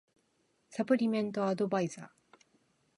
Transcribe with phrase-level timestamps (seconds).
[0.71, 2.09] サプリメントアドバイザー